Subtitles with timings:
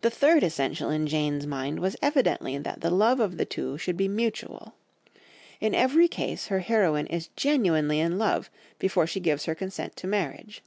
[0.00, 3.96] The third essential in Jane's mind was evidently that the love of the two should
[3.96, 4.74] be mutual.
[5.60, 8.50] In every case her heroine is genuinely in love
[8.80, 10.64] before she gives her consent to marriage.